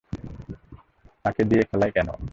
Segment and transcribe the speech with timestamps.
[1.25, 2.09] তাকে দিয়ে খেলায় কেন!